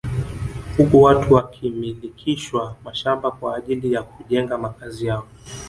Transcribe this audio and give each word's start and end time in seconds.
Huku 0.77 1.01
watu 1.01 1.33
wakimilikishwa 1.33 2.75
mashamba 2.83 3.31
kwa 3.31 3.55
ajili 3.57 3.93
ya 3.93 4.03
kujenga 4.03 4.57
makazi 4.57 5.05
yao 5.07 5.27